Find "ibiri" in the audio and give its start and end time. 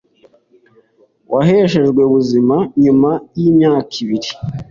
4.03-4.29